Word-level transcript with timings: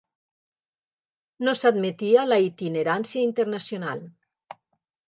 No 1.47 1.53
s'admetia 1.59 2.27
la 2.33 2.41
itinerància 2.49 3.31
internacional. 3.31 4.05